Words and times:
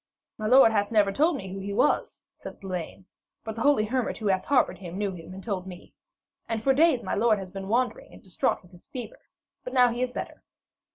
'My 0.39 0.47
lord 0.47 0.71
hath 0.71 0.89
never 0.89 1.11
told 1.11 1.35
me 1.35 1.53
who 1.53 1.59
he 1.59 1.73
was,' 1.75 2.23
said 2.39 2.63
Lavaine, 2.63 3.05
'but 3.43 3.53
the 3.55 3.61
holy 3.61 3.85
hermit 3.85 4.17
who 4.17 4.25
hath 4.25 4.45
harboured 4.45 4.79
him 4.79 4.97
knew 4.97 5.11
him 5.11 5.31
and 5.31 5.43
told 5.43 5.67
me. 5.67 5.93
And 6.49 6.63
for 6.63 6.73
days 6.73 7.03
my 7.03 7.13
lord 7.13 7.37
has 7.37 7.51
been 7.51 7.67
wandering 7.67 8.11
and 8.11 8.23
distraught 8.23 8.63
in 8.63 8.71
his 8.71 8.87
fever. 8.87 9.19
But 9.63 9.73
now 9.73 9.89
he 9.91 10.01
is 10.01 10.11
better.' 10.11 10.41